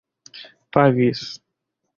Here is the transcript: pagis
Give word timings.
pagis 0.73 1.21